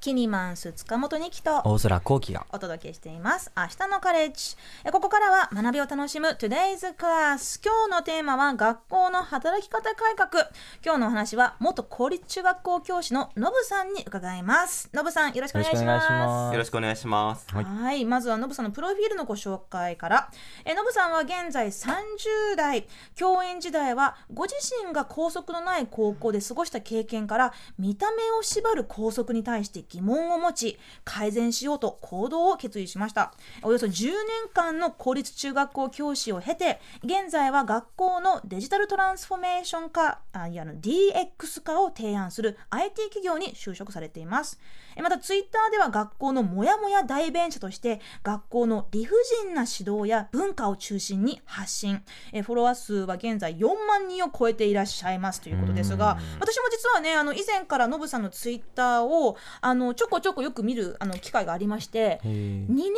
[0.00, 2.46] キニマンス塚本二木と大空幸輝が。
[2.52, 3.50] お届けしています。
[3.56, 4.56] 明日のカレッジ。
[4.84, 10.50] えここからは学びを楽しむ Today's Class 今日のテーマは学校の働き方改革。
[10.84, 14.88] 今日のお話は元公立中学校教師のノブさんに伺います。
[14.94, 16.52] ノブさんよろしくお願いします。
[16.52, 17.48] よろしくお願いします。
[17.52, 18.04] はい。
[18.04, 20.30] まずはノブさんのプロフィールのご紹介から。
[20.64, 22.86] えノブさんは現在30代。
[23.16, 24.54] 教員時代はご自
[24.86, 33.32] 身が校則のない高校で過ごした経験から見た目を縛る校則に対して疑問を持ち改善しようと行動を決意しました。
[33.62, 34.14] およそ10年
[34.52, 44.60] 間の公立中学校教師を経て現在は学校のデジタルトランスフォーメーション化あいや DX 化を提案する IT 企業に就職されています。
[45.02, 52.02] またツイッターでは学校のモヤモヤ代弁者として学校の理不尽な指導や文化を中心に発信。
[52.32, 62.92] えフォロワー数は現在4万人を超えていらっしゃいますということですが私も実はねあの以前からノブさんのツイッターをあのちょこちょこよく見るあの機会がありまして2年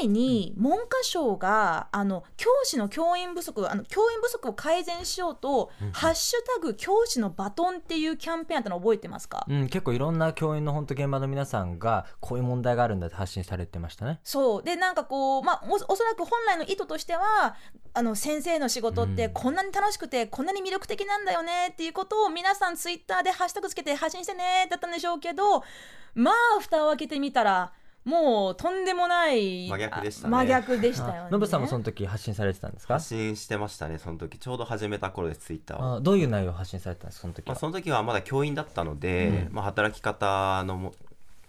[0.00, 14.20] 前に文科省があの教師の教員不足あの教員不足を改善しようと「ハッシュタグ教師のバトン」っていうキャンペーンあったの覚えてますか、うん、結構いろんな教員の本当現場の皆さんがこういう問題があるんだって発信されてましたね。
[14.24, 14.62] そう。
[14.62, 17.56] でなんかこう、まあ、おおそらく本来の意図としては
[17.94, 25.62] あの先生の仕事ってこんなに楽しくて、こんなに魅力的なんだよねっていうことを皆さんツイッターでハッシュタグつけて発信してねだったんでしょうけど
[26.14, 27.72] まあ蓋を開けてみたら
[28.04, 30.30] もうとんでもない真逆でしたね。
[30.32, 31.28] 真逆でしたよね。
[31.30, 32.94] ノブさんもその時発信されてたんですか？
[32.94, 33.98] 発信してましたね。
[33.98, 35.94] その時ちょうど始めた頃ですツイッターを。
[35.98, 37.60] あどういう内容を発信されてたんですかその時まあ、は？
[37.60, 40.94] その時はまだ教員だったので、まあ、働き方のも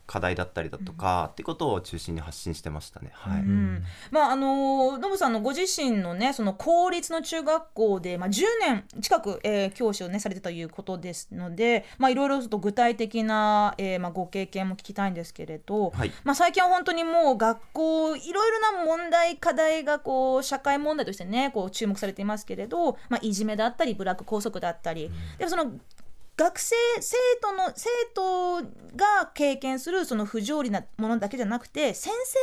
[0.06, 3.12] 課題だったりだとか、ってことを中心に発信してましたね。
[3.14, 3.42] はい。
[3.42, 3.84] うん。
[4.12, 16.12] まああのノブさんのご自身のねその公立の中学校で、まあ、10年近く、えー教師をねされてたということですのでまあいろいろと具体的な、えーまあ、ご経験も聞きたいんですけれど、はい。
[16.24, 25.72] まあ、最近は本当にもう学校いろいろな問題課題がこう社会問題としてねこう注目されていますけれど、まあ、いじめだったりブラック校則だったり、でもその
[26.36, 28.64] 学生生徒の生徒
[28.96, 32.40] が経験するその不条理なものだけじゃなくて先生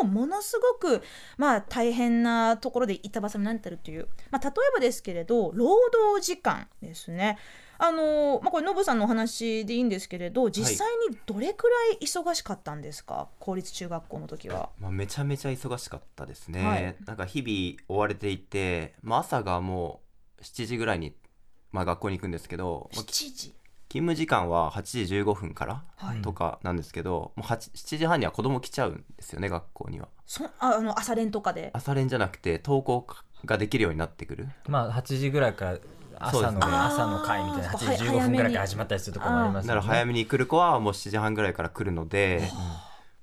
[0.00, 1.02] 側もものすごく
[1.36, 7.38] まあ大変なところで板挟みになってるという、まあ、例えばですけれど労働時間ですね。
[7.78, 14.70] あのまあ、これノブさんのお話でいいんですけれど実際にどれくらい忙しかったんですか、公立中学校の時は。
[14.78, 16.64] まあ、めちゃめちゃ忙しかったですね。
[16.64, 20.00] はいなんか日々追われていて、まあ、朝がも
[20.38, 21.12] う7時ぐらいに、
[21.72, 23.54] まあ、学校に行くんですけど、まあ7時？
[23.88, 30.08] 勤務時間は8時15分からはいとかなんですけど、もう8 7時半には子供来ちゃうんですよね学校には。
[30.24, 31.70] そああの朝練とかで？
[31.74, 33.06] 朝練じゃなくて登校
[33.44, 34.48] ができるようになってくる。
[34.66, 35.78] まあ8時ぐらいから
[36.18, 39.80] 朝の、ね朝の会みたいなあー8時15分ぐらいから始まったりするところもありますよね。
[39.80, 42.48] だから早めに来る子はもう7時半ぐらいから来るので、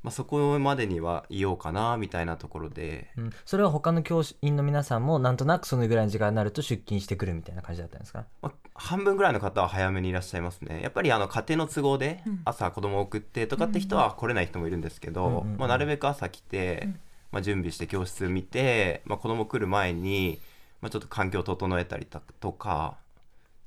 [0.02, 8.26] まあ、そこまでにはいようかなみたいなところで、うん、それは他の教員の皆さんもなんとなくそのぐらいの時間になると出勤してくるみたいな感じだったんですか？
[8.42, 10.82] まあ、半分ぐらいの方は早めにいらっしゃいますね。
[10.82, 15.58] やっぱりあの家庭の都合でうん朝子供を送ってとかって人は来れない人もいるんですけど、うん。
[15.58, 17.00] まあ、なるべく朝来て、うん。
[17.32, 20.40] まあ、準備して教室見て、まあ、子供来る前に、
[20.82, 22.96] まあ、ちょっと環境を整えたりだとか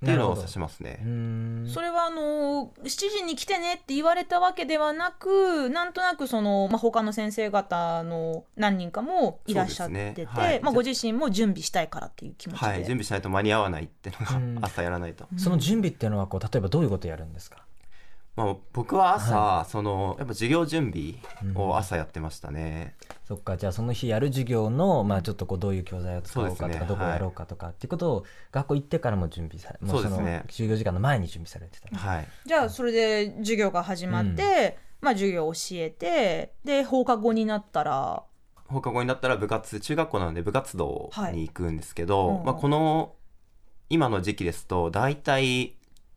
[0.02, 0.98] っていうのを指しますね。
[1.72, 10.28] それはあの7時に来てねって言われたわけではなくなんとなくその、まあ、他の先生方の何人かもいらっしゃってて、ね。
[10.28, 10.60] はい。
[10.60, 14.54] まあ、ご自身も準備したいからっていう気持ちで、はい、準備しないと間に合わないっていううん。
[14.56, 17.58] のが朝やらないと、その準備っていうのはこう例えばどういうことやるんですか？
[18.34, 21.16] まあ、僕は朝、そのやっぱ授業準備
[21.54, 22.94] を朝やってましたね、
[23.24, 26.86] そっかじゃあその日やる授業の、まあ、ちょっとこうどういう教材を使おうかとか、そうですね。
[26.88, 32.28] どこをやろうかとかっていうことを学校行ってからも準備されもうそうのそですね授業時間の前に準備されてた、はい。
[32.46, 38.22] じゃあそれで授業が始まって、まあ、授業を教えてで放課後になったら
[38.66, 42.38] 放課後になったら部活中学校なので部活動に行くんですけど、はい。
[42.38, 42.46] うん。
[42.46, 43.12] まあ、この
[43.90, 45.76] 今の時期ですと大体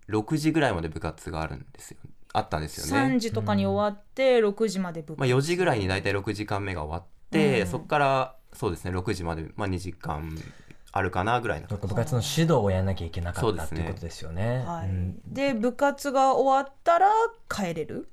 [0.09, 1.97] 6時ぐらいまで部活があるんですよ。
[2.33, 7.67] あったんですよ3ね、時とかに終わって6時まで部まあ、4時ぐらいに大体6時間目が終わって、うん。
[7.67, 10.37] そこからそうですね6時まで、まあ、2時間
[10.91, 14.63] あるかなぐらいの部活の指導をやらなきゃいけなかったっていうことですよね。
[14.65, 15.19] はいうん。
[15.27, 17.09] で部活が終わったら
[17.49, 18.09] 帰れる？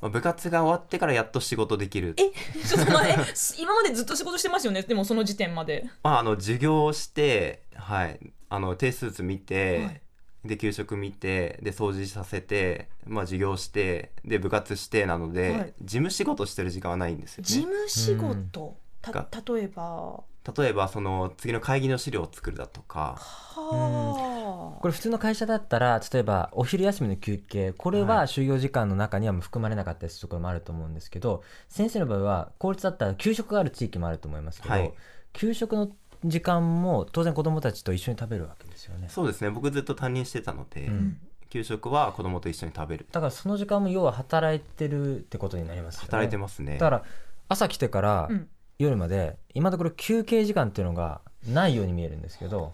[0.00, 2.14] まあ、部活が終わってからやっと仕事できる。
[2.18, 2.30] え
[2.66, 3.22] ちょっと待って。
[3.60, 4.82] 今までずっと仕事してますよね？
[4.82, 5.86] でもその時点まで。
[6.02, 8.18] まあ、あの授業をして、はい、
[8.48, 10.00] あの定数図見て、はい
[10.44, 15.74] で給食見てで掃除させて、まあ、授業してで部活してなので、はい。
[15.82, 17.62] 事務仕事してる時間はないんですよ事ね。
[17.64, 20.22] 務仕事、たが例えば？
[20.56, 22.98] 例えばその次の会議の資料を作るだとか。
[22.98, 24.80] ははあ。
[24.80, 27.74] これ普通の会社だったら例えばお昼休みの休憩。
[27.74, 28.26] これははい。
[28.26, 34.94] 就業時間の中にはもう含まれなかったりするところもあると思うんですけど先生の場合は公立だったら給食がある地域もあると思いますけど、はい。
[35.34, 35.90] 給食の
[36.24, 39.08] 時間も当然子どもたちと一緒に食べるわけですよね。
[39.08, 39.50] そうですね。
[39.50, 41.18] 僕ずっと担任してたので、うん。
[41.48, 43.06] 給食は子供と一緒に食べる。
[43.10, 46.06] だからその時間も要は働いてるってことになりますよね。
[46.06, 46.74] 働いてますね。
[46.78, 47.02] だから
[47.48, 48.48] 朝来てからうん。
[48.80, 52.72] 夜まで今のところ休憩時間っていうのがないように見えるんですけど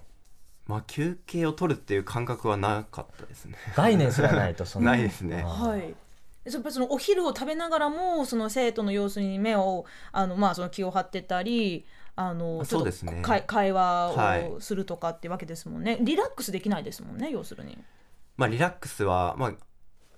[0.69, 3.56] まあ休憩を取るっていう感覚はなかったですね。
[3.75, 4.96] 概念すらないとそのな。
[4.96, 5.43] いですね。
[5.43, 5.94] はい。
[6.44, 11.84] やっぱりそのお昼を食べながらもその生徒の様子に目をあのまあその気を張ってたり
[12.16, 13.20] あのあちょっとそうですね。
[13.22, 14.48] 会会話はい。
[14.48, 17.78] をするとかってわけですもんね、リラックスできないですもんね要するに。
[18.36, 19.52] まあリラックスはまあ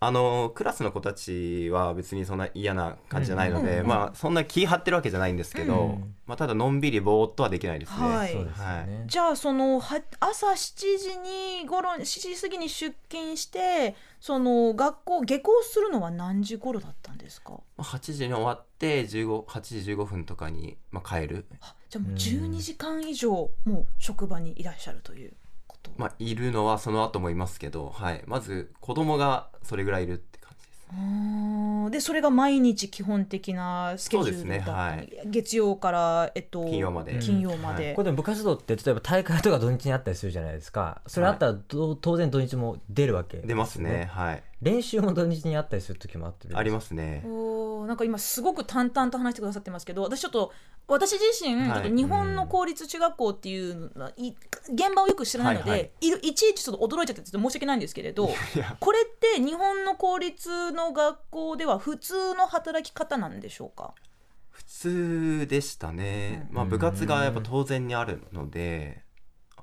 [0.00, 6.14] あのクラスの子たちは別にそんな嫌な感じじゃないので、うんうんまあそんな気張ってるわけじゃないんですけど、うん。
[6.24, 8.32] まあただのんびりぼーっとはできないですね、はい。
[8.32, 17.54] そうですよね、じゃあそのは朝7時に頃7時過ぎに出勤してその学校下校するのは何時頃だったんですか？
[17.54, 21.46] まあ8時に終わって15 8時15分とかに、まあ、帰る。
[21.60, 22.16] あじゃあもううん。
[22.16, 25.32] 12時間以上もう職場にいらっしゃるという
[25.66, 31.90] こと、まあ、いるのはその後もいますけど、はい、まず子供がそれぐらいいるって感じです。
[31.90, 37.18] でそれが毎日基本的なスケジュールだったそうですね月曜から、えっと、金曜まで。
[37.18, 41.00] 金曜まで、これでも部活動って例えば大会とか土日にあったりするじゃないですか。
[41.06, 44.10] それあったらど当然土日も出るわけ出ますね。
[44.12, 47.22] はい練習も土日にあったりする時もあってありますね。
[47.24, 50.52] おーなんか今すごく淡々と話してくださってますけど私ちょっと
[50.88, 51.72] 私自身、はい。
[51.74, 54.34] ちょっと日本の公立中学校っていうのはい
[54.72, 55.90] 現場をよく知らないので、はいはい。
[56.00, 59.04] いるいちいちちょっと驚いちゃってて申し訳ないんですけれどいやこれっ
[59.36, 63.94] て日本の公立の学校では普通の働き方なんでしょうか？
[64.50, 66.56] 普通でしたね、うん。
[66.56, 69.04] まあ、部活がやっぱ当然にあるので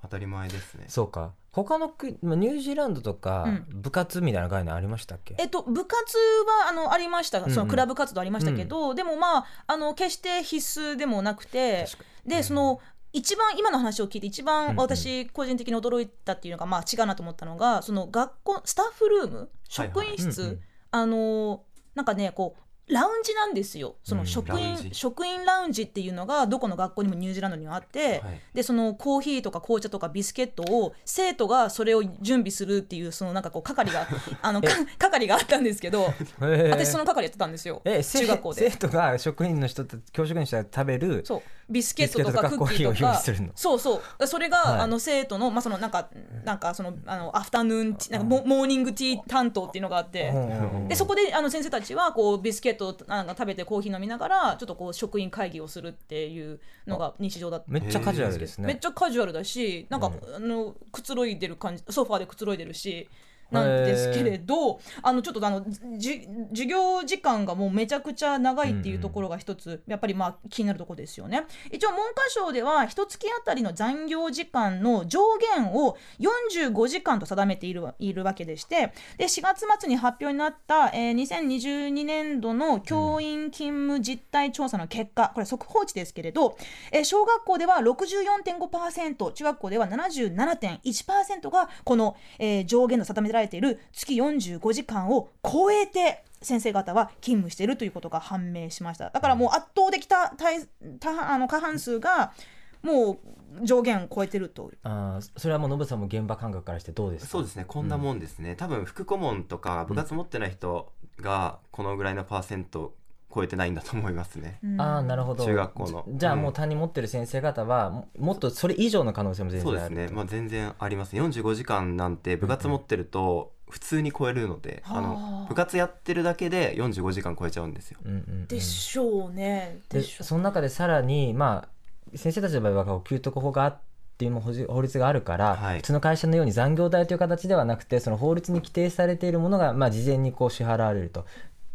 [0.01, 0.86] 当たり前ですね。
[0.88, 7.51] そうか他の国まあニュージーランドとかう部活みたいな概念ありましたっけ、えっと、部活はあのありました、んうん。
[7.51, 12.81] そのクラブ活動ありましたけど、でもまああの決して必須でもなくて確かでその
[13.13, 14.77] 一番今の話を聞いて一番うんうん。
[14.77, 19.49] 私個人的に驚いたっていうのが、まあ、違うなと思ったのがその学校スタッフルームはい。
[19.69, 20.59] 職員室、うんうん。
[20.91, 21.63] あの
[21.95, 23.95] なんかねこうラウンジなんですよ。
[24.03, 24.89] その職員、ラウンジ。
[24.93, 28.41] 職員ラウンジっていうのがどこの学校にもニュージーランドにはあって、はい。
[28.53, 34.07] でそのコーヒーとか紅茶とかビスケットを生徒がそれを準備するっていうそのなんかこう係が
[34.43, 37.81] あのか係があったんですけどへー私その係やってたんですよ。
[37.85, 38.69] え中学校で。
[38.69, 43.21] 生徒が職員の人と教職員の人が食べるそうビスケットとかクッキーとか。
[43.56, 44.27] そうそう。
[44.27, 44.79] それが、はい。
[44.81, 46.09] あの生徒の,、まあ、そのなんか
[46.44, 50.29] なんかそのあのアフタヌーンティーなんかモモーニングティー担当っていうのがあって。
[50.29, 50.88] うん。
[50.88, 58.67] でそこであの先生たちはこうビスケットをなんか食べてコーヒー飲みながらちょっとこう職員会議をするっていうのが日常だっためっちゃカジュアルですね。
[58.67, 63.09] めっちゃカジュアルだしなんか、あのくつろいでる感じソファーでくつろいでるし
[63.55, 65.65] なんですけれどあのちょっとあの
[65.97, 71.45] じ授業時間がもうめちゃくちゃ長いっていうところが一つ、やっぱりまあ気になるところですよね。
[71.71, 75.19] 一応文科省では一月あたりの残業時間の上
[75.55, 86.57] 限を45時間と定めているわいるわけでしてで4月末に発表になった、えー2022年度の教員勤務実態調査の結果これ速報値ですけれど、
[86.91, 99.10] えー小学校では64.5%中学校では77.1%がこの、えー上限の定められている月45時間を超えて先生方は勤務しているということが判明しました。
[99.10, 100.60] だからもう圧倒的た大
[101.00, 102.34] 大あの過半数が
[102.81, 103.19] も
[103.62, 107.31] う上限を超えてるとあーそれはもうノブさんも現場感覚からしてどうですか？
[107.31, 107.65] そうですね。
[107.67, 112.93] こんなもんですね、多分副顧問とか部活持ってない人がこのぐらいのパーセント
[113.36, 131.68] 超えてないんだと思いますね、ああなるほど中学校のじじゃあもう担任持ってる先生方はももっとそれ以上の可能性も全そう然あるですね、まあ、全然あります45時間なんて部活持ってると普通に超えるので、あはあの部活やってるだけで45時間超えちゃうんですようんうんうんでしょうねででその中でさらにま
[132.13, 133.80] あ先生たちの場合は給特法があっ
[134.18, 141.25] ていう法律法律があるから、はい普通の会社のように残業代という形ではなくてその法律に規定されているものが、まあ、事前にこう支払われると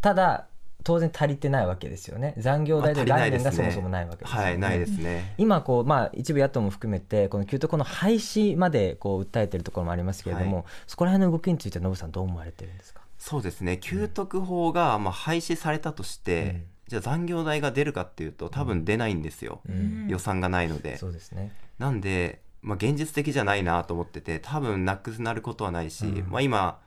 [0.00, 0.47] ただ
[0.82, 2.34] 当然足りてないわけですよね。
[2.38, 10.64] 残業代というまあ概念がそもそもないわけですよね、はいないですね、今こう、まあ、一部野党も含めてこの給特法の廃止までこう訴えているところもありますけれども、はい。
[10.87, 13.00] そこら辺の動きについてノブさんどう思われてるんですか？
[13.18, 13.78] そうですね。
[13.78, 16.64] 給特法がまあ廃止されたとして、うん。
[16.88, 20.08] じゃあ残業代が出るかっていうと多分出ないんですよ、うん。
[20.08, 20.96] 予算がないので。
[20.96, 21.52] そうですね。
[21.78, 26.30] なんで、まあ、現実的じゃないなと思ってて多分なくなることはないし、うん。
[26.30, 26.78] まあ、今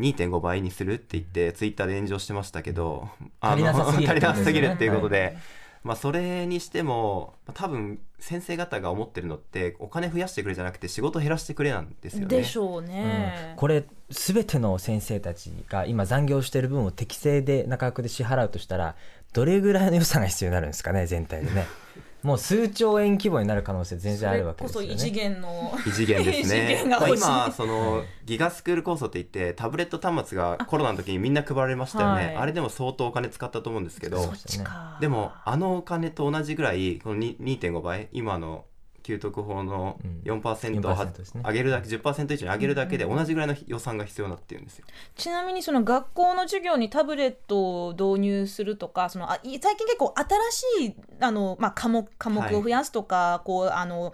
[0.00, 3.08] 2.5倍にするって言ってツイッターで炎上してましたけど、
[3.40, 5.36] あ足りなさすぎる足りなさすぎるっていうことで、
[5.84, 12.26] まあそれにしてもまあ多分先生方が思ってるのってお金増やしてくれじゃなくて仕事減らしてくれなんですよね。
[12.26, 12.86] でしょううん。
[12.86, 18.96] ね、これ全ての先生たちが今残業している分を適正でな価格で支払うとしたら
[19.32, 21.66] どれぐらいの予算が必要になるんですかね全体でね
[22.24, 24.86] もう数兆円規模になる可能性全然あるわけですよね。
[24.88, 26.84] それこそ異次元の異次元ですね。
[26.88, 32.26] まあ今そのギガスクール構想って言ってタブレット端末がコロナの時にみんな配られましたよね。
[32.26, 32.36] はい。
[32.36, 34.22] あれでも相当お金使ったと思うんですけど。
[34.22, 34.96] そっちか。
[35.02, 38.64] でもあのお金と同じぐらいこのに2.5倍今の
[39.04, 40.20] 給特法のうん。
[40.24, 41.42] 4%をは4%ですね。
[41.46, 44.86] 上げるだけ10%以上に上げるだけで同じぐらいの予算が必要になっているんですよ。
[45.14, 54.12] ちなみにその学校の授業にタブレットを導入するとかそのあい最近結構新しいあの、まあ、科目科目を増やすとか、こうあの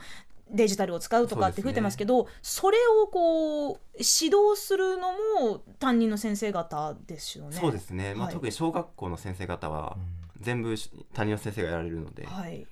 [0.50, 7.56] デジタルを使うとかって増えてますけどそれをこう指導するのも担任の先生方ですよね。
[7.56, 8.14] そうですね。
[8.14, 8.35] まあはい。
[8.35, 9.97] 特に小学校の先生方は
[10.40, 10.75] 全部
[11.12, 12.26] 担任の先生がやられるので。
[12.26, 12.66] はい、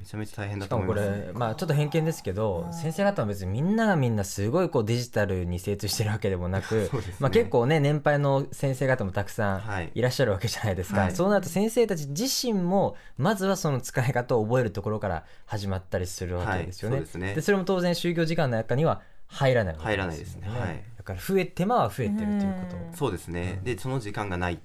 [0.00, 1.26] めちゃめちゃ大変だしかもこと思います。
[1.26, 7.14] れ、まあ、ちょっと偏見ですけどうん先生方は別にみんながみんなすごいこうデジタルに精通してるわけでもなく、 ね。
[7.18, 9.92] まあ、結構ね年配の先生方もたくさんはい。
[9.94, 11.12] いらっしゃるわけじゃないですか、はい。
[11.12, 16.96] そうなると先生たち自身もまずはその使い方を覚えるところから始まったりするわけですよね。
[16.96, 17.06] はい。
[17.06, 17.42] そうですね。
[17.42, 20.48] それも当然就業時間の中には入らないわけ入らないですね。
[20.48, 20.82] はい。
[20.96, 22.76] だから増え手間は増えてるということ。
[22.76, 22.96] うん。
[22.96, 23.60] そうですね。
[23.62, 24.60] でその時間がない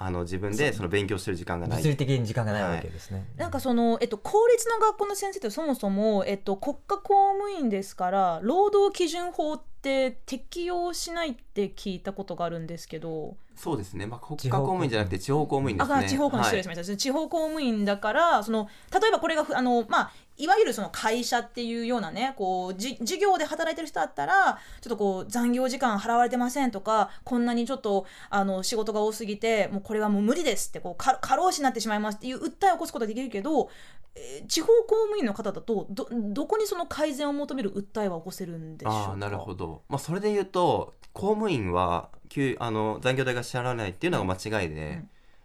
[0.00, 1.78] あの自分でその勉強してる時間がない。
[1.78, 3.26] 物理的に時間がないわけですね。
[3.36, 14.06] なんかその、えっと、公立の学校の先生ってそもそも、えっと、国家公務員ですから労働基準法って適用しないって聞いたことがあるんですけど、そうですね。
[14.06, 15.94] まあ国家公務員じゃなくて地方公務員ですね。
[15.96, 33.70] あ地方公務員失礼しました、地方公務員だからその例えばこれがふあの、まあ、いわゆるその会社っていうようなねこうじ事業で働いてる人だったらちょっとこう残業時間払われてませんとかこんなにちょっとあの仕事が多すぎてもうこれはもう無理ですってこうか過労死になってしまいますっていう訴えを起こすことができるけど、
[34.14, 38.98] えー地方公務員の方だとどどこにその改善を求める訴えは起こせるんでしょうか？
[39.10, 39.82] ああなるほど。
[39.88, 45.02] まあそれで言うと公務員は給あの残業代が支払わないっていうのが間違いで、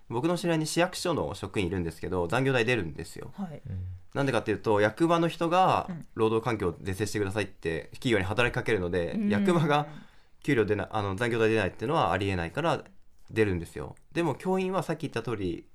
[0.10, 3.32] 僕の知り合いに市役所の職員いるんですけど残業代出るんですよ。
[3.36, 3.62] はい。
[4.14, 6.06] なんでかっていうと役場の人がうん。
[6.16, 9.30] 労働環境を是正してくださいって企業に働きかけるので、うん。
[9.30, 9.88] 役場が
[10.44, 12.84] 給料出ないあの残業代出ないっていうのはありえないから
[13.32, 13.96] 出るんですよ。
[14.12, 15.66] でも教員はさっき言った通り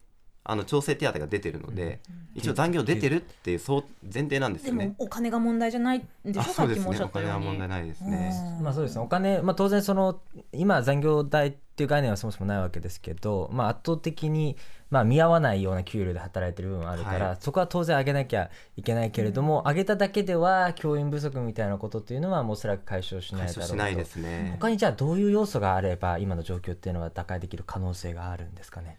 [0.50, 2.00] あの調整手当が出てるので、
[2.34, 4.88] 一応残業出てるっていうそう前提なんですでよね。
[4.88, 6.40] もお金が問題じゃないんでしょ？
[6.40, 6.94] あさっきもおっそうですね。
[6.94, 7.34] おしゃったように。
[7.34, 8.32] 金は問題ないですね。
[8.58, 8.64] うん。
[8.64, 9.02] まあそうですね。
[9.02, 10.20] お金、まあ、当然その
[10.52, 14.56] 今残業代っていう概念はそもそもないわけですけど、まあ、圧倒的に
[14.90, 17.36] まあ見合わないような給料で働いてる部分はあるから、はい。
[17.40, 23.60] そこは当然上げなきゃいけないけれども、上げただけでは教員不足みたいなことっていうのはもうおそらく解消しないだろうと。
[23.60, 24.56] 解消しないですね。
[24.58, 28.98] 他にじゃあどういう要素があれば今の状況っていうのは打開できる可能性があるんですかね？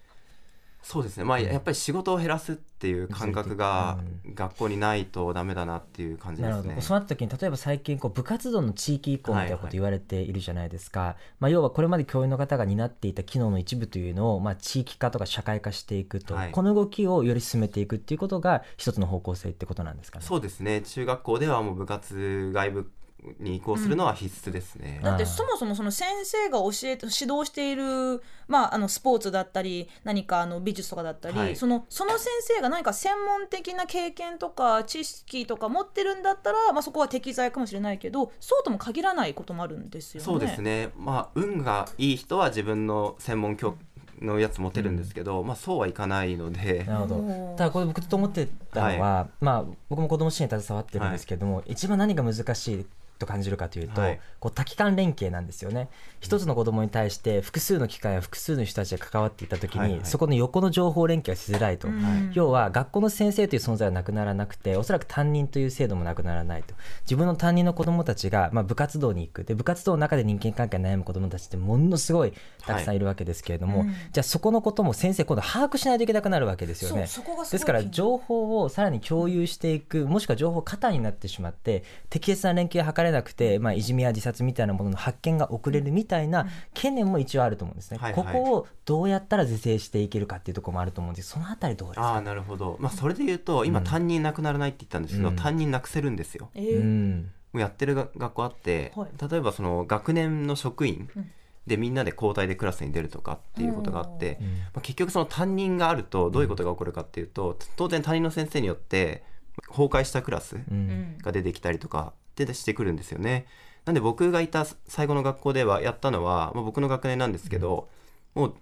[0.82, 4.00] そうですね、まあ、やっぱり仕事を減らすっていう感覚が
[4.34, 6.58] 学校にないとダメだなっていう感じですね。
[6.58, 6.82] なるほど。
[6.82, 16.52] そうなった時に例えば最近こう部活動の地域移行みたいなこと言われているじゃないですか、まあ、要はこれまで教員の方が担っていた機能の一部というのをまあ地域化とか社会化していくと、はい。
[16.52, 20.26] この動きをより進めていくっていうことが一つの方向性ってことなんですかね。
[20.26, 20.82] そうですね。
[20.82, 22.92] 中学校ではもう部活外部
[23.40, 25.00] に移行するのは必須ですね。
[25.04, 31.56] だってそもそもその先生が教えて指導している、まあ、あのスポーツだったり何かあの美術とかだったり、はい。
[31.56, 40.26] そのその先生が何か専門的な経験とか知識とか持ってるんだったら、まあ、そこは適材かもしれないけどそうとも限らないこともあるんですよね。
[40.26, 43.76] そうですね、まあ、運がいい人は自分の専門教
[44.22, 47.56] のやつ持てるんですけど、まあ、そうはいかないので、なるほど。
[47.58, 52.86] ただこれ僕と思ってたのは、まあ、僕も子ども支援に携わってるんですけども、一番何が難しい
[53.20, 54.20] と感じるかというと、はい。
[54.40, 55.90] こう多機関連携なんですよね。
[56.22, 60.00] 一つの子どもに対して複数の機関や複数の人たちが関わっていった時に、はいはい。
[60.04, 62.32] そこの横の情報連携がしづらいと、うん。
[62.34, 66.74] 要は学校の先生という存在はなくならなくておそらく担任という制度もなくならないと。
[67.02, 69.44] 自分の担任の子どもたちが、まあ、部活動に行く。
[69.44, 72.34] で部活動の中で人間関係に悩む子どもたちってものすごい
[72.66, 73.88] たくさんいるわけですけれども、はい。
[73.88, 73.94] うん。
[73.94, 77.02] じゃあそこのことも先生今度把握しないといけなくなるわけですよね。
[77.02, 91.30] ですから情報をさらに共有していくもしくは情報過多になってしまって適切な連携が図れなくて、まあ、いじめや自殺みたいなものの発見が遅れるみたいな懸念も一応あると思うんですね、はいはいここをどうやったら是正していけるかっていうところもあると思うんです。
[91.30, 92.08] そのあたりどうですか？
[92.10, 93.86] ああなるほど、まあ、それで言うと今、うん。
[93.86, 95.36] 担任なくならないって言ったんですけど、うん。
[95.36, 96.50] 担任なくせるんですよ。
[96.56, 97.32] えーうん。
[97.54, 99.10] もうやってるが学校あって、はい。
[99.30, 101.32] 例えばその学年の職員うん。
[101.68, 104.48] でみんなで交代でクラスに出るとかっていうことがあって、うん。
[104.48, 109.24] まあ、結局その担任があるとどういうことが起こるかっていうと当然担任の先生によって
[109.68, 111.18] 崩壊したクラスううんん。
[111.20, 112.14] が出てきたりとか
[112.46, 113.46] でしてくるんですよね。
[113.86, 117.88] なんで僕がいた最後の学校ではやったのは、まあ、僕の学年なんですけど、
[118.36, 118.54] もう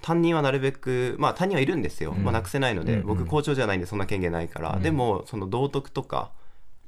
[0.00, 2.24] 担任はなるべくまあ担任はいるんですよ、うん。
[2.24, 3.06] まあ、なくせないので、うんうん。
[3.06, 4.82] 僕校長じゃないんでそんな権限ないから、うん。
[4.82, 6.30] でもその道徳とか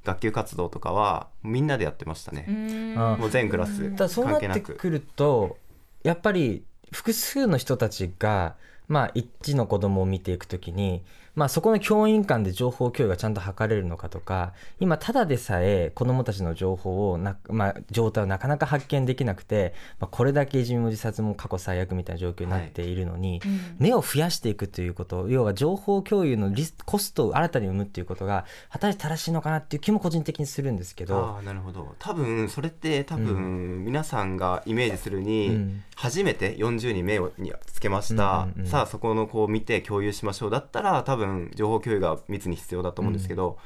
[0.05, 5.57] 学級活動とかはみんなでやってましたね、あもう全クラスただそうなってくると
[6.03, 8.55] やっぱり複数の人たちが
[8.89, 11.03] まあ一の子供を見ていくときに
[11.35, 23.41] まあそこの教員間で情報共有がちゃんと図れるのかとか今ただでさえ子供たちの情報をな、まあ、状態をなかなか発見できなくて、まあ、これだけいじめも自殺も過去最悪みたいな状況になっているのに、
[23.79, 31.19] 目を増やしていくということ要は情報共有のリスコストを新たに生むっていうことが果たして正しいのかなっていう気も個人的にするんですけど。
[31.19, 31.95] ああなるほど。
[31.99, 35.83] 多分それって多分皆さんがイメージするに、うん。
[35.97, 43.57] 初めて40に目をにつけました、うんうんうんさあそこの子を見て共有しましょうだったら多分情報共有が密に必要だと思うんですけど、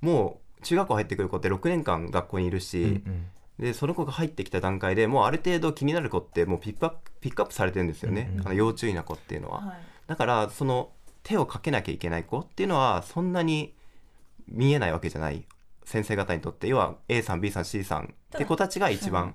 [0.00, 3.26] もう中学校入ってくる子って6年間学校にいるし、うんうん。
[3.58, 9.60] でその子が入ってきた段階でもうある程度気になる子ってもうピックアップピックアップされてるんですよね、うんうんあの要注意な子っていうのは。
[9.60, 9.76] はい。
[10.06, 10.88] だからその
[11.22, 13.74] 手をかけなきゃいけない子っていうのはそんなに
[14.48, 15.44] 見えないわけじゃない。
[15.84, 19.34] 先生方にとって要は A さん B さん C さんって子たちが一番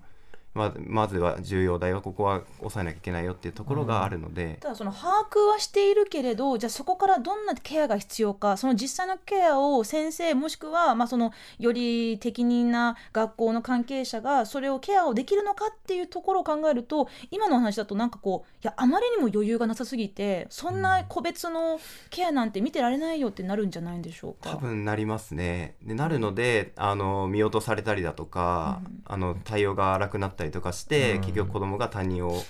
[0.54, 21.80] ままずは重要だよここは抑えなきゃいけないよっていうところがあるので、ただその把握はしているけれどじゃあそこからどんなケアが必要かその実際のケアを先生もしくは、まあ、そのより適任な学校の関係者がそれをケアをできるのかっていうところを考えると今の話だとなんかこういやあまりにも余裕がなさすぎてそんな個別の
[22.10, 24.52] ケアなんて見てられないよってなるんじゃないんでしょうか？
[24.52, 25.76] 多分なりますね。
[25.84, 31.22] でなるのであの見落とされたりだとか、あの対応が荒くなったりとかして、うん。
[31.22, 32.44] 結局子供が担任を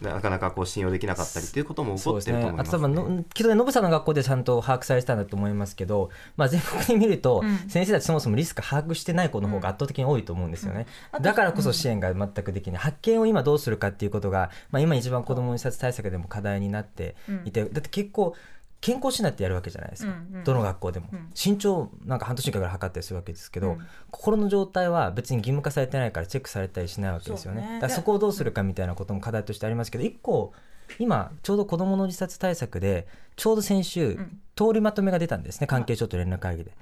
[0.00, 7.68] なかなかこう信用できなかったりっていうことも起こってると思います、あと多分のきっとねノブさんの学校でちゃんと把握されてたんだと思いますけど、まあ、全国で見ると、うん。
[7.68, 12.80] 先生たちそもそもリスク把握してない子の方が圧倒的に多いと思うんですよね、あとだからこそ支援が全くできない。
[12.80, 18.36] 発見を今どうするかっていうことが、まあ、今一番子ども自殺対策でも課題になっていて、だって結構
[18.80, 20.44] 健康診断ってやるわけじゃないですか、うんうん。
[20.44, 21.30] どの学校でも、うん。
[21.34, 23.86] 身長なんか半年に1回ぐらい測ったりするわけですけど、うん。
[24.10, 27.74] 心の状態は別に義務化されてないからチェックされたりしないわけですよねね。
[27.74, 30.52] だからそこをどうするかみたいなことも課題としてありますけど一個
[30.98, 34.40] 今ちょうど子どもの自殺対策でちょうど先週、ん。
[34.56, 35.66] 通りまとめが出たんですね。
[35.66, 36.72] 関係省と連絡会議で。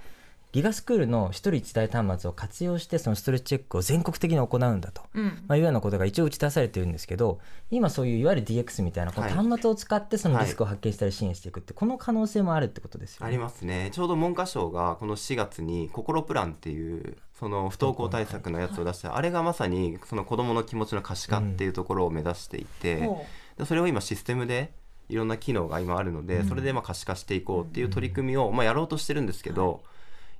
[0.52, 5.44] ギガスクールの一人一台端末を活用してそのストレスチェックを全国的に行うんだと、うん。
[5.46, 7.38] まあ、いうようなことが一応打ち出されてるんですけど
[7.70, 9.36] 今そういういわゆる DX みたいなこのはい。
[9.36, 13.28] 端末を使ってそのリスクを発見したり支援していくって、この可能性もあるってことですよね。
[13.28, 13.90] ありますね。
[13.92, 23.24] ちょうど文科省がこの4月に「心プラン」っていうその不登校対策のやつを出して、あれがまさにその子どもの気持ちの可視化っていうところを目指していて、ほ
[23.58, 24.72] でそれを今システムで
[25.08, 29.82] いろんな機能が今あるので、それでまあ可視化していこうっていう取り組みをまあやろうとしてるんですけど、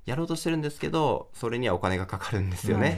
[0.09, 2.97] やろうとしてるんですけどそれにはお金がかかるんですよね。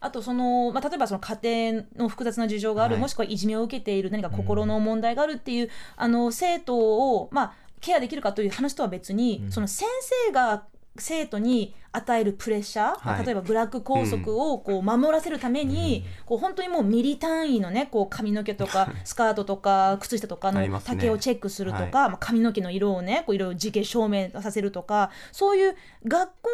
[0.00, 3.02] あとその、まあ、例えばその家庭の複雑な事情がある、はい。
[3.02, 6.76] もしくはいじめを受けている何か心の問題があるっていう、あの生徒
[7.16, 9.88] を、まあ、ケアできるかという話とは別に、その先
[10.26, 10.64] 生が
[10.98, 13.26] 生徒に与えるプレッシャー、まあはい。
[13.26, 21.92] 例えばブラック校則をこう守らせるために、こう本当にもうミリ単位のねこう髪の毛とか スカートとか靴下とかの丈をチェックするとか、はい。
[21.92, 26.50] まあ、髪の毛の色をねこういろいろ時系証明させるとかそういう学校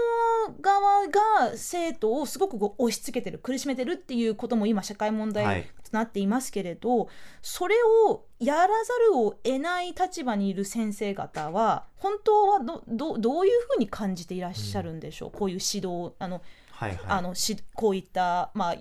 [0.61, 5.67] 側が生徒をすごくこう押し付けてる苦しめてるっていうことも今社会問題はい。
[5.85, 7.09] となっていますけれど、
[7.43, 7.77] それ
[8.09, 16.99] をやらざるを得ない立場にいる先生方は本当はどどどういうふうに感じていらっしゃるんでしょう、こういう指導あのはいはい。
[17.07, 18.77] あのしこういったまあ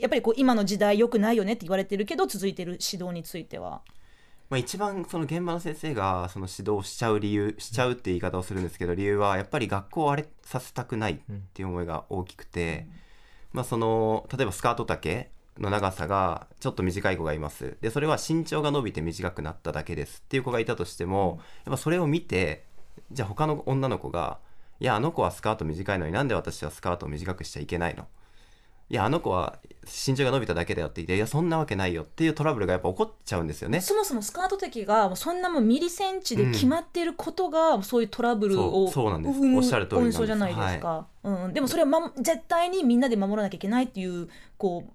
[0.00, 3.82] やっぱりこう今の時代良くないよねって言われてるけど続いてる指導については。
[4.48, 12.88] まあ、一番その現場の先生がその指導しちゃう理由しちゃうって言い方をするんですけど理由はやっぱり学校をあれさせたくないっていう思いが大きくて、
[13.52, 17.76] まあ、その例えばスカート丈の長さがちょっと短い子がいます。
[17.80, 22.64] でそれは身長が伸びて短くなっただけですっていう子がいたとしてもやっぱそれを見て
[23.12, 24.38] じゃあ他の女の子が
[24.80, 28.06] 「いやあの子はスカート短いのになんで私はスカートを短くしちゃいけないの?」
[28.90, 33.80] いやあの子は身長が伸びただけだよって言っていやそんなわけないよっていうトラブルがやっぱ起こっちゃうんですよね。
[33.80, 39.38] そもそもスカート丈がそんなもうミリセンチで決まっていることが、そういうトラブルをそうなんです。
[39.38, 40.26] おっしゃる通りなんです。
[40.26, 44.92] じゃないですか、うん、でもそれは、ま、絶対にみんなで守らなきゃいけないっていうこう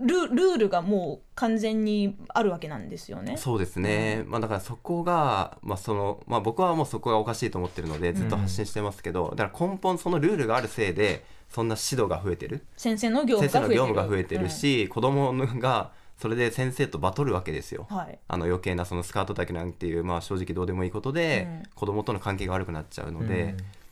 [0.00, 3.36] ルルールがもう完全にあるわけなんですよね。
[3.36, 12.64] そうですね、まあ、だからそこが、まあそのまあ、僕はもうそこがおかしいと思ってるのでずっと発信してますけど、だから根本そのルールがあるせいでそんな指導が増えてる。
[12.76, 13.74] 先生の業務が増えてる。
[13.74, 17.86] 業務が増えてるし、子供がそれで先生とバトるわけですよ。
[17.90, 18.18] うんはい。
[18.28, 21.70] あの余計なそのスカート丈なんていう、まあ、正直どうでもいいことで、うん。
[21.74, 23.42] 子供との関係が悪くなっちゃうので、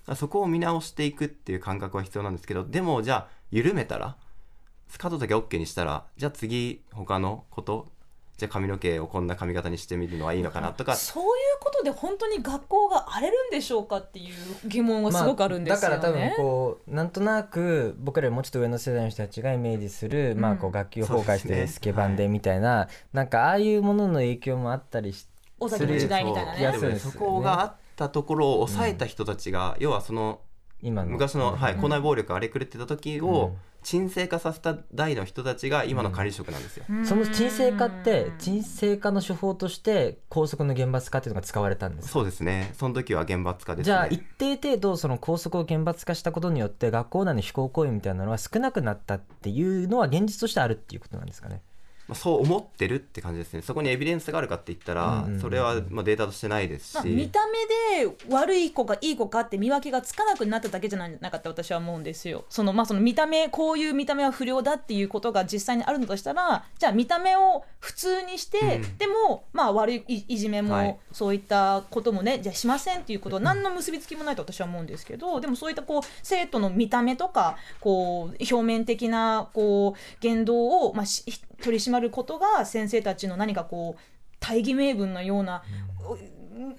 [0.06, 0.16] うん。
[0.16, 4.16] そこを見直していくっていう感覚は必要なんですけどでもじゃあ緩めたら
[4.88, 7.88] スカート丈 OK にしたらじゃあ次他のこと
[8.38, 10.94] じゃあ髪の毛をこんな髪型にしてみるのはいいのかなとか。
[10.94, 14.34] そういうことで本当に学校が荒れるんでしょうかっていう
[14.68, 15.96] 疑問がすごくあるんですよね。
[15.96, 25.26] まあ、だから多分こうなんとなく僕らよりもうちょっと上の世代の人たちがイメージする、まあこう学級崩壊してスケバンでみたいな、なんかああいうものの影響もあったりし
[25.58, 26.78] 尾崎の時代みたいなね。
[26.80, 26.98] ね。
[26.98, 30.40] そこがあったところを抑えた人たちが、要はその
[30.80, 31.10] 今の。
[31.10, 31.80] 昔の、はい、うん。
[31.80, 36.84] 校内暴力が荒れくれてた時を沈静化させた代の人たちが今の管理職なんですよ。
[37.04, 43.92] その沈静化ってうん沈静化の手法として高速の厳罰化っていうのが使われたんですそうですねその時は厳罰化ですね。
[43.92, 51.62] じゃあ一定程度その校則を厳罰化したことによって学校内の非行行為みたいなのは少なくなったっていうのは現実としてあるっていうことなんですかね？
[52.08, 53.62] まあ、そう思ってるって感じですね。
[53.62, 62.44] そこにエビデンスがあるかって言ったら、うんうんうんそれはまあデータとしてないですし、まあ、見た目で悪い子かいい子かって見分けがつかなくなっただけじゃないなかって私は思うんですよ。
[62.48, 68.98] そのまあその見た目こういう見た目は不良だっていうことが実際にあるのとしたらじゃあ見た目を普通にして、うん。
[68.98, 70.96] でもまあ悪いいいじめも、はい。
[71.12, 81.24] そういったこともねじゃあしませんっていうことは何の結びつきもないと私は思うんですけどでもそういったこう生徒の見た目とかこう表面的なこう言動を、まあ、し
[81.62, 84.00] 取り締まることが先生たちの何かこう
[84.40, 85.62] 大義名分のような、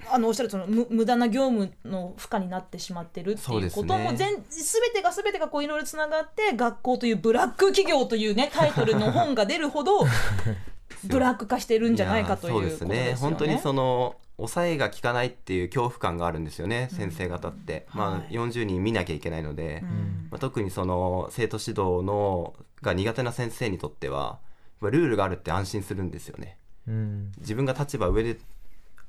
[0.10, 10.06] あのおっしゃるその無無駄な業務の負荷になってしまってるっていうことも全、全てが全てがこういろいろつながって学校というブラック企業というねタイトルの本が出るほど
[11.06, 12.96] ブラック化してるんじゃないかということですよね。
[12.96, 13.30] やそうですね。
[13.30, 20.28] 本当にその抑えが効かないっていう恐怖感があるんですよね、先生方って、まあ、はい40人見なきゃいけないので、うん。
[20.32, 24.49] まあ、特にその生徒指導のが苦手な先生にとってはまあ
[24.82, 26.58] ルールがあるって安心するんですよね。
[26.88, 27.32] うん。
[27.40, 28.38] 自分が立場上で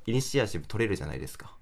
[0.06, 1.54] イニシアチブ取れるじゃないですか。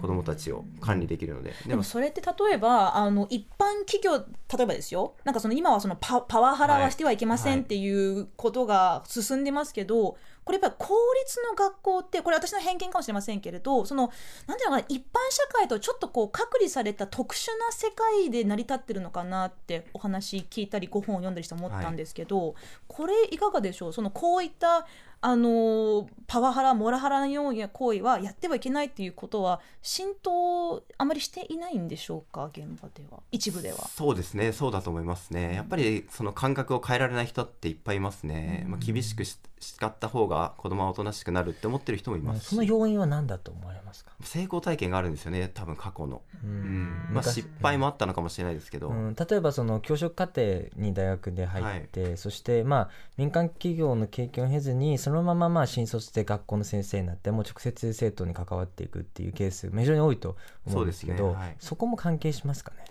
[0.00, 4.24] 子供たちを管理できるので、でもそれって例えばあの一般企業
[4.56, 5.16] 例えばですよ。
[5.24, 14.10] なんかその今はそのパパワハラはしてはいけませんっていうことが進んでますけど、これやっぱり公立の学校ってこれ私の偏見かもしれませんけれどその
[14.46, 22.54] なんていうのかな一般社会とちょっとこう隔離された特殊な世界で成り立ってるのかなってお話聞いたりご本を読んだりして思ったんですけど、
[22.88, 23.92] これいかがでしょう？
[23.92, 24.86] そのこういった
[25.24, 33.20] あのパワハラモラハラのような行為はやってはいけないっていうことは浸透あまりしていないんでしょうか現場では？
[33.30, 33.78] 一部では。
[33.88, 34.50] そうですね。
[34.50, 35.54] そうだと思いますね。
[35.54, 42.48] やっぱりその感覚を変えられない人っていっぱいいますね、まあ、厳しくし叱った方が子供はおとなしくなるって思ってる人もいますし。
[42.48, 45.48] その要因は何だと思われますか、成功体験があるんですよね。
[45.54, 46.52] 多分過去の、ううん。
[46.52, 61.34] んまあ、昔失敗もあったのかもしれないですけど、うん、例えばその教職課程に大学で入って、そしてまあ民間企業の経験を経ずにそのまままあ新卒で学校の先生になってもう直接生徒に関わっていくっていうケース非常に多いと思うんですけどね。
[61.34, 61.56] はい。
[61.76, 62.84] こも関係しますかね？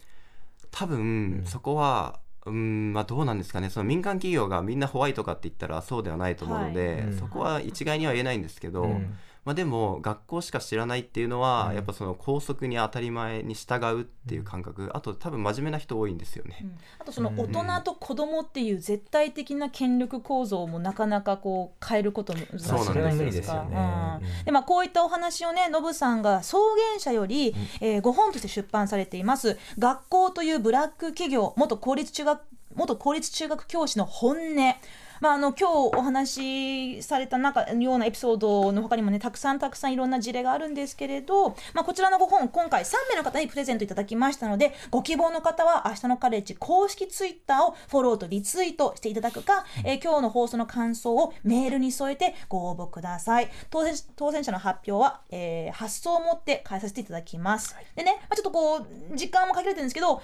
[0.69, 3.69] 多分そこはうんまあどうなんですかね。
[3.69, 6.99] その民間企業がみんなホワイトかって言ったらそうではないと思うので、はい。
[7.01, 7.17] うん。
[7.17, 11.75] そこは一概には言えないんですけど、うんまあ、でも学校しか知らないっていうのは、うん。
[11.75, 16.59] やっぱその校則に当たり前に従うっていう感覚、あと多分真面目な人多いんですよね。
[16.61, 16.77] うん。
[16.99, 23.57] あとその大人と子供っていう絶対的な権力構造もなかなかこう変えること難しいですね。
[23.57, 24.45] うんうん。
[24.45, 32.41] でまあ、こういったお話をねノブさんが草原社より、えーご本として出版されています「学校というブラック企業元公立中学
[32.73, 34.75] 元公立中学教師の本音」
[35.21, 53.49] まあ、あの今日お話しされた中ようなエピソードの他にもねたくさんたくさんいろんな事例があるんですけれど、まあ、こちらのご本今回3名の方にプレゼントいただきましたのでご希望の方は明日のカレッジ公式ツイッターをフォローとリツイートしていただくか、えー今日の放送の感想をメールに添えてご応募ください。
[53.69, 60.21] 当選当選者の発表は、えー発送をもって返させていただきます、でね、まあ、ちょっとこう時間も限られてるんですけど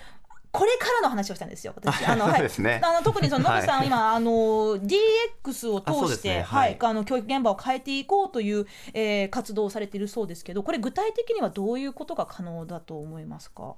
[0.51, 2.05] これからの話をしたんですよ 私。
[2.05, 2.41] あの、はい。
[2.62, 2.81] ね。
[2.83, 4.31] あの特にそのノブさんは今、あの
[4.77, 6.41] DX を通して、ね。
[6.41, 6.69] はい。
[6.69, 6.77] はい。
[6.79, 13.75] あの教育現場を変えていこうという、えー活動をされているそうですけどこれ具体的にはどういうことが可能だと思いますか？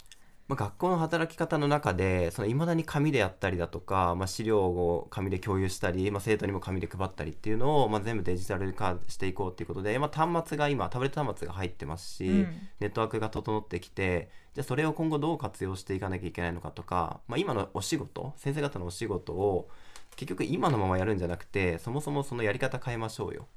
[0.47, 12.47] まあ、学校の働き方の中でその未だに紙でやったりだとか、まあ、資料を紙で共有したり、まあ、生徒にも紙で配ったりっていうのを、まあ、全部デジタル化していこうっていうことで、まあ、端末が今タブレット端末が入ってますし、うん。
[12.79, 14.29] ネットワークが整ってきて
[14.59, 19.69] じゃあそれを今後どう活用していかなきゃいけないのかとか、まあ、今のお仕事先生方のお仕事を
[20.17, 23.47] 結局今のままやるんじゃなくてそもそもそのやり方変えましょうよ。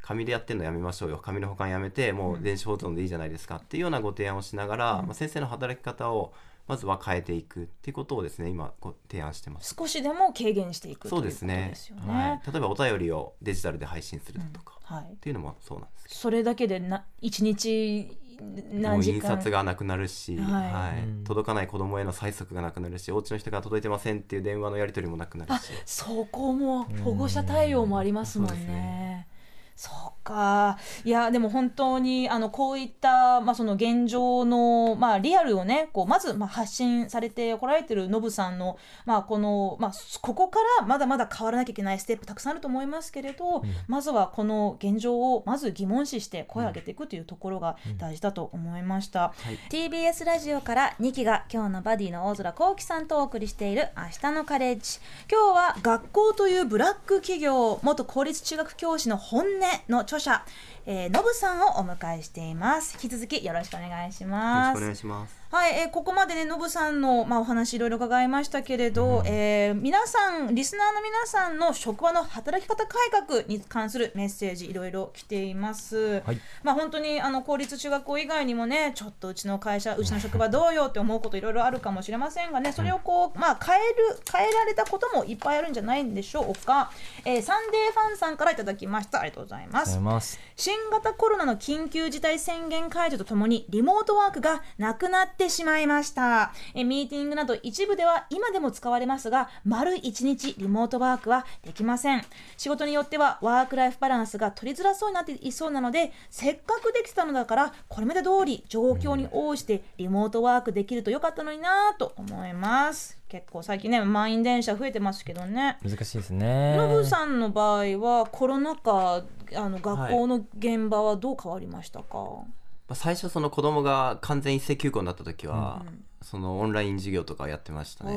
[0.00, 1.18] 紙でやってるのやめましょうよ。
[1.18, 3.56] 紙の保管やめてもう電子保存でいいじゃないですか。
[3.56, 6.32] っていうようなご提案をしながら、まあ、先生の働き方を
[6.66, 9.74] まずは変えていくっていうことをですね今ご提案してます。
[9.78, 11.68] 少しでも軽減していくそうですね。
[11.68, 12.10] ですよね。
[12.10, 15.12] はい、例えばお便りをデジタルで配信するだとか、はい。
[15.12, 19.20] っていうのもそうなんですそれだけでな1日もう印何時間？
[19.36, 20.72] 刷がなくなるし、はい。
[20.72, 21.02] はい。
[21.02, 21.24] うん。
[21.24, 25.72] 届かない子供への催促がなくなるしお家の人が届いてませんっていう電話のやり取りもなくなるあし。
[25.86, 29.28] そこも保護者対応もありますもんね。
[29.74, 30.78] そうか。
[31.04, 49.32] いやでも本当にあのこういった、まあ、その現状の、まあ、リアルをねこうまず、まあ、発信されてこられてるノブさんの、まあこのまあ、ここからまだまだ変わらなきゃいけないステップたくさんあると思いますけれど、まずはこの現状をまず疑問視して声を上げていくというところが大事だと思いました。
[49.50, 49.58] い。
[49.70, 55.00] TBS ラジオから2期が今日のバディの大空幸輝さんとお送りしている明日のカレッジ。
[55.30, 60.44] 今日は学校というブラック企業元公立中学教師の本音の著者、
[60.86, 65.41] えー、のぶさんをお迎えしています引き続きよろしくお願いしますろしくお願いします。
[65.52, 76.22] はい、えーここまでね、ノブさんの、まあ、お話いろいろ伺いましたけれど、えー皆さん、リスナーの皆さんの職場の働き方改革に関するメッセージいろいろ来ています。
[76.24, 86.90] はいまあ、本当にあの公立中学校以外にもね、ちょっとうちの会社、うちの職場どうよって思うこといろいろあるかもしれませんがね、それをこう、まあ、変える、変えられたこともいっぱいあるんじゃないんでしょうか。
[87.26, 89.20] えーサンデーファンさんからいただきました。
[89.20, 90.14] ありがとうございますありがとうござい。
[90.14, 96.52] ます新型コロナの緊急事態宣言解除とともにリモートワークがなくなってしまいました。
[96.74, 102.24] えミーティングなど一部では今でも使われますが丸1日リモートワークはできません。
[102.56, 113.18] 仕事によってはワークライフバランスが取りづらそうになっていそうなのでせっかくできてたのだからこれまで通り状況に応じてリモートワークできるとよかったのになと思います。
[113.28, 115.78] 結構最近ね満員電車増えてますけどね。
[115.82, 116.76] 難しいですね。
[116.76, 119.24] ノブさんの場合はコロナ禍
[119.54, 122.61] あの学校の現場はどう変わりましたか、まあ
[122.94, 125.82] 最初その子供が完全一斉休校になった時は、
[126.22, 128.12] そのオンライン授業とかやってましたね。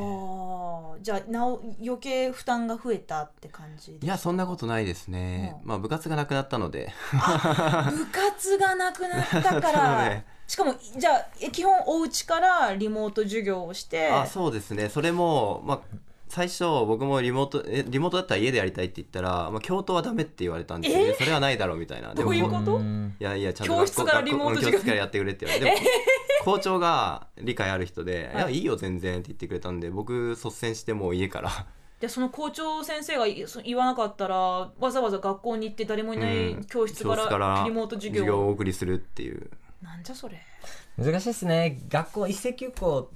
[1.01, 5.55] じゃあなお余計負担が増えたって感じいやそんなことないですね。
[5.63, 5.69] うん。
[5.69, 10.25] まあ部活がなくなったので、部活がなくなったか そうら、ね。
[10.47, 14.09] しかもじゃあえ基本お家からリモート授業をして。
[14.09, 14.89] あそうですね。
[14.89, 15.79] それもまあ
[16.35, 21.05] 最初僕もリモートえリモートだったら家でやりたいって言ったら、まあ教頭はダメって言われたんですよ。
[21.05, 21.15] ね。
[21.17, 22.13] それはないだろうみたいな。
[22.13, 22.75] でもどういうこと？
[22.75, 23.15] うん。
[23.17, 25.79] いやいやちゃんと教室からリモート授業学校教室からやってくれって言われて。
[25.79, 25.87] でも
[26.43, 28.59] 校長が理解ある人で「いやい。
[28.59, 31.49] いよ全然」って言ってくれたんで僕率先してもう家から。
[32.01, 33.25] でその校長先生が
[33.63, 36.65] 言わなかったらわざわざ学校に行って誰もいないうん。
[36.65, 39.49] 教室からリモート授業を、をお送りするっていう。
[39.81, 40.41] なんじゃそれ、
[40.97, 41.79] 難しいですね。
[41.89, 43.09] 学校一斉休校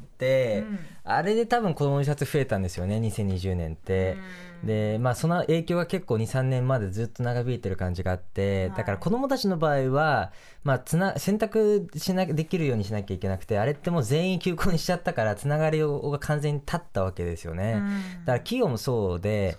[0.68, 0.80] うん。
[1.04, 4.18] あれで多分子供の自殺増えたんですよね2020年って、
[4.64, 8.78] でまあその影響が結構23年までずっと長引いてる感じがあって、はい。
[8.78, 10.32] だから子供たちの場合は、
[10.64, 18.26] まあ、つな選択しなできるようにしなきゃいけなくてあれってもう全員休校にしちゃったからつながりをが完全に立ったわけですよね、うん。
[18.26, 19.58] だから企業もそうで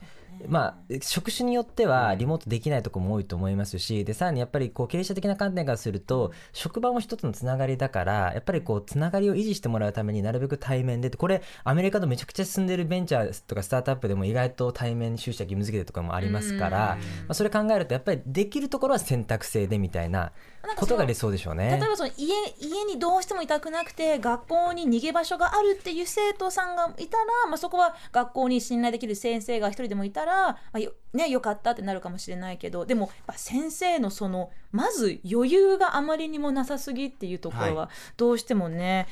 [0.48, 16.98] まあ、職種によってはリモートできないところも多いと思いますしでさらにやっぱりこう経営者的な観点からすると職場も一つのつながりだからやっぱりこうつながりを維持してもらうためになるべく対面でこれアメリカとめちゃくちゃ進んでるベンチャーとかスタートアップでも意外と対面出社義務付けてるとかもありますから、ま
[17.28, 20.32] あ、それ考えるとやっぱりできるところは選択制でみたいな
[20.76, 21.70] ことが理想でしょうね。
[21.70, 39.08] 例えばその家家にどうしてもいたくなくて学校に逃げ場所があるっていう生徒さんがいたら、まあ、そこは学校に信頼できる先生が一人でもいたら、まあよね、よかったってなるかもしれないけどでも先生のそのまず余裕があまりにもなさすぎっていうところはどうしてもね、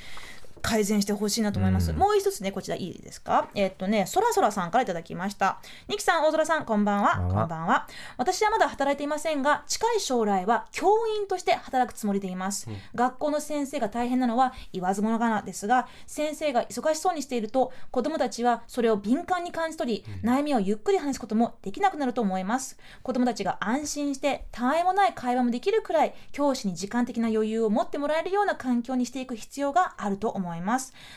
[0.62, 1.96] 改善してほしいなと思います、うん。
[1.96, 3.48] もう一つねこちらいいですか？
[3.54, 5.58] えっとねそらそらさんからいただきました。
[5.88, 7.28] ニキさん大空さんこんばんは。
[7.28, 7.86] こんばんは。
[8.16, 10.88] 私はまだ働いていませんが近い将来は教
[11.20, 22.78] 員として働くつもりでいます、学校の先生が大変なのは言わずものがなですが先生が忙しそうにしていると子どもたちはそれを敏感に感じ取り、悩みをゆっくり話すこともできなくなると思います。
[23.02, 30.47] 子どもたちが安心してたわいもない会話もできるくらい教師に時間的な余裕を持ってもらえるような環境にしていく必要があると思います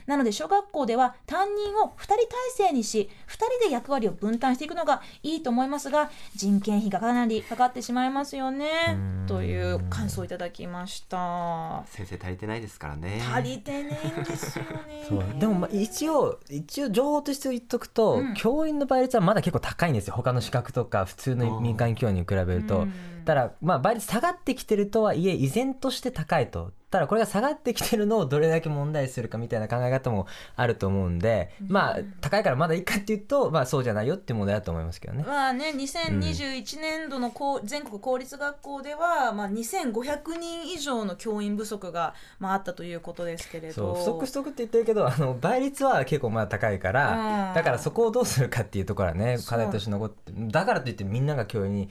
[0.05, 8.97] なので小学校では担任を2人体制にし2人で役割を分担していくのがいいと思いますが人件費がかなりかかってしまいますよね。
[9.27, 11.83] という感想をいただきました。
[11.87, 13.21] 先生足りてないですからね。
[13.33, 15.05] 足りてねえんですよね。
[15.07, 15.39] そう。
[15.39, 18.33] でもまあ一応一応情報として言っとくと、うん。
[18.33, 20.13] 教員の倍率はまだ結構高いんですよ。
[20.15, 26.71] 他の資格とか普通の民間教員に比べると、うんただまあ倍率下がってきてるとはいえ依然として高いと。
[26.91, 35.23] ただこれが下がってきてるのをどれだけ問題視するかみたいな考え方もあると思うんで、まあ高いからまだいいかっていうとまあそうじゃないよっていう問題だと思いますけどね。
[35.25, 43.93] まあね、2021年度のこう全国公立学校では、まあ、2500人以上の教員不足が、まあ、あったということですけれど。
[43.95, 47.55] 不足不足って言ってるけどあの倍率は結構まだ高いから、うん。
[47.55, 51.89] だからそこをどうするかっていうところはね課題として残ってだからといってみんなが教員に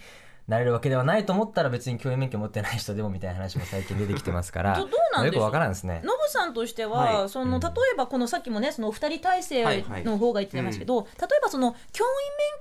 [0.51, 4.75] なれるわけではないと思ったら別に教員免許持ってない人でもみたいな話も最近出てきてますから。
[4.75, 6.03] どどうなんよくわからんですね。
[6.05, 7.29] ノブさんとしては、はい。
[7.29, 11.09] その例えばこのさっきもねそのお二人体制はいはいの方が言ってましたけど、例
[11.39, 12.11] えばその教員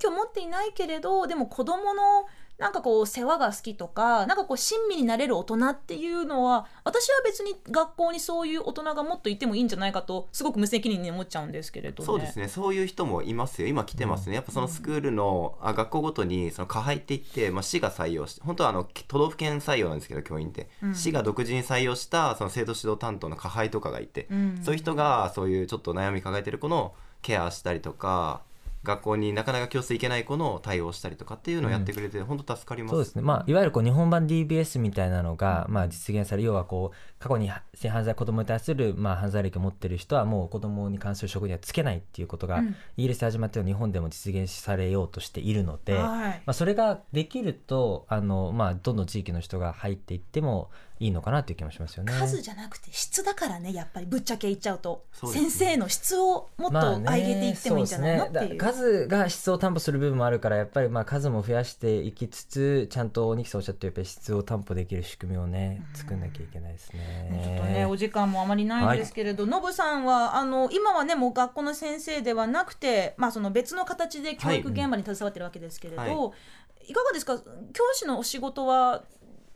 [0.00, 2.26] 許持っていないけれどでも子供の
[2.60, 12.06] なんかこう世話が好きとかなんかこう親身になれる大人っていうのは私は別に学校にそういう大人がもっといてもいいんじゃないかとすごく無責任に思っちゃうんですけれどね。
[12.06, 12.48] そうですね。
[12.48, 13.68] そういう人もいますよ。
[13.68, 14.34] 今来てますね。
[14.34, 20.94] やっぱそのスクールの、あ学校ごとにその加配って言って、まあ、市が採用して本当はあの都道府県採用なんですけど教員って、うん。
[20.94, 24.60] 市が独自に採用したその生徒指導担当の加配とかがいて、うん。
[24.62, 28.42] そういう人がそういうちょっと悩み抱えてる子のケアしたりとか
[28.82, 32.92] 学校になかなか教室行けない子の対応したりとかっていうのをやってくれて、本当助かります。
[32.92, 42.76] そうですね、まあ、いわゆるこう日本版 DBS みたいなのが、まあ、実現され要はこう過去に性犯罪子供に対する、まあ、犯罪歴を持っている人はもう子供に関する職にはつけないっていうことが、うん。
[42.96, 46.30] イギリスで始まって日本でも実現されようとしているので、はい。
[46.30, 52.12] まあ、それができるとあの、まあ、どんどん地域の人が入っていってもいいのかなという気もしますよね。
[52.12, 55.06] 数じゃなくて質だからねやっぱりぶっちゃけ言っちゃうと。
[55.22, 55.30] ね。
[55.30, 58.26] 先生の質をもっと上げていってもいいんじゃないの？
[58.26, 58.58] っていう。
[58.58, 66.98] 数が質を担保する部分もあるからやっぱりまあ数も増やしていきつつちゃんとニキさんおっしゃったように質を担保できる仕組みをね作んなきゃいけないですね。
[67.30, 76.90] ねちょっとねお時間もあまりないんですけれど、ノブさんはあの今はねもう学校の先生ではなくて、まあ、その別の形で教育現場に携わってるわけですけれど、はい。
[76.90, 77.38] い、かがですか？
[77.38, 79.02] 教師のお仕事は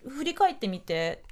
[0.09, 1.23] 振り返ってみて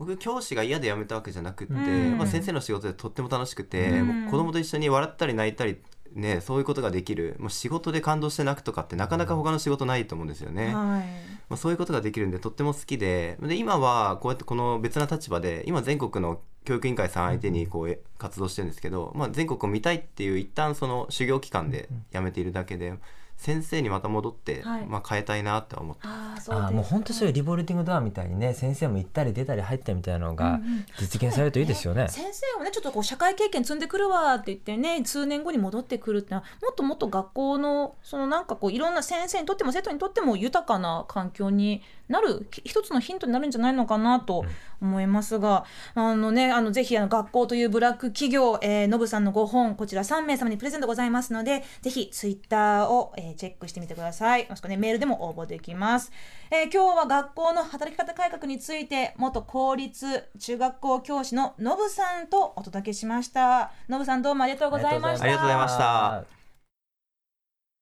[0.00, 2.16] 僕教師が嫌で辞めたわけじゃなくて、うん。
[2.16, 4.06] まあ、先生の仕事でとっても楽しくて、うん。
[4.22, 5.76] もう子供と一緒に笑ったり泣いたり
[6.14, 7.36] ね、そういうことができる。
[7.38, 11.02] もう仕事で感動して泣くとかってなかなか他の仕事ないと思うんですよね、まはい。
[11.50, 22.94] あ、そういうことができるんでとっても好きでで今はこうやってこの別な立場で今全国の教育委員会さん相手にこうえ活動してるんですけど、まあ、全国を見たいっていう一旦その修行期間で辞めているだけで
[23.40, 24.86] 先生にまた戻って、はい。
[24.86, 26.02] まあ、変えたいなって思って。
[26.04, 30.52] ああもう本当そういうリボルティングドアみたいにね先生も行ったり出たり入ったりみたいなのがうん。
[30.52, 32.08] うん実現されるといいですよね。
[32.08, 44.44] 先生もねちょっとこう社会経験積んでくるわって言ってね数年後に戻ってくるってのはもっともっと学校のそのなんかこういろんな先生にとっても生徒にとっても豊かな環境になるひ一つのヒントになるんじゃないのかなと
[44.82, 54.46] 思いますが、あのねあのぜひあの学校というブラック企業、えー、のぶさんのご本こちら3名様にプレゼントございますのでぜひツイッターを、えーチェックしてみてください。
[54.50, 56.10] もしくはねメールでも応募できます、
[56.50, 63.72] えー今日は学校の働き方改革について元公立中学校教師ののぶさんとお届けしました。
[63.88, 65.24] のぶさんどうもありがとうございました。
[65.24, 66.39] ありがとうございました